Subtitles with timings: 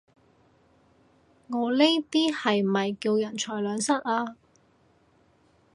[1.49, 4.35] 我呢啲係咪叫人財兩失啊？